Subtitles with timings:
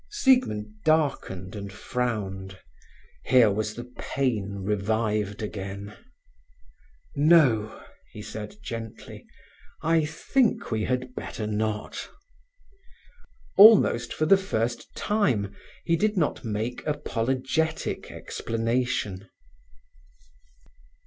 [0.09, 2.57] Siegmund darkened and frowned.
[3.23, 5.95] Here was the pain revived again.
[7.15, 9.27] "No," he said gently;
[9.83, 12.09] "I think we had better not."
[13.57, 19.29] Almost for the first time he did not make apologetic explanation.